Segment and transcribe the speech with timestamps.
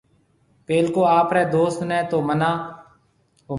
[0.65, 2.51] پيلڪو آپريَ دوست نَي تو مَنا